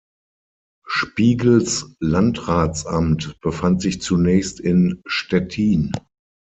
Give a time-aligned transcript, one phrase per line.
[0.87, 5.91] Spiegels Landratsamt befand sich zunächst in Stettin.